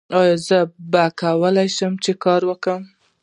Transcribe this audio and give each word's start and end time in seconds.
ایا 0.19 0.35
زه 0.47 0.59
به 0.91 1.03
وکولی 1.09 1.67
شم 1.75 1.93
کار 2.23 2.41
وکړم؟ 2.47 2.81